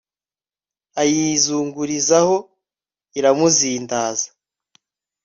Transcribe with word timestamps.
ayizingurizaho 1.01 2.35
iramuzindaza 3.17 4.27